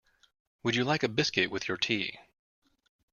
Would 0.63 0.75
you 0.75 0.83
like 0.83 1.03
a 1.03 1.07
biscuit 1.07 1.51
with 1.51 1.67
your 1.67 1.77
tea? 1.77 2.17